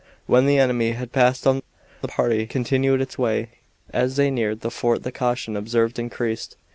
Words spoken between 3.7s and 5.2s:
As they neared the fort the